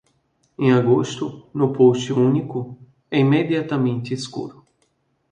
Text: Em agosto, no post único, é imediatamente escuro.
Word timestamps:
Em 0.57 0.71
agosto, 0.71 1.45
no 1.53 1.71
post 1.73 2.11
único, 2.11 2.75
é 3.11 3.19
imediatamente 3.19 4.15
escuro. 4.15 4.65